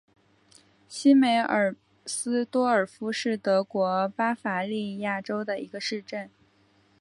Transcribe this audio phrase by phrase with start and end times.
[0.89, 1.75] 西梅尔
[2.07, 6.27] 斯多尔夫是德国巴伐利亚州的一个市镇。